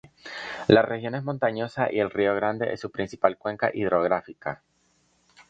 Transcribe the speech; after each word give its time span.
La 0.67 0.81
región 0.81 1.13
es 1.13 1.23
montañosa 1.23 1.93
y 1.93 1.99
el 1.99 2.09
Río 2.09 2.33
Grande 2.33 2.73
es 2.73 2.79
su 2.79 2.89
principal 2.89 3.37
cuenca 3.37 3.69
hidrográfica. 3.71 4.63